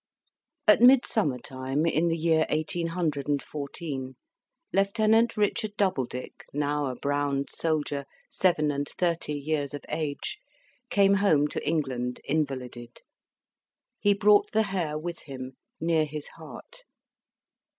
[0.67, 4.15] At Midsummer time, in the year eighteen hundred and fourteen,
[4.73, 10.39] Lieutenant Richard Doubledick, now a browned soldier, seven and thirty years of age,
[10.89, 13.01] came home to England invalided.
[13.99, 16.81] He brought the hair with him, near his heart.